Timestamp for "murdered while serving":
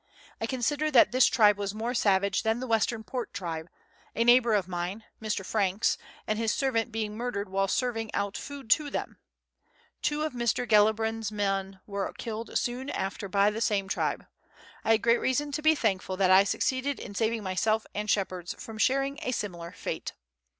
7.15-8.11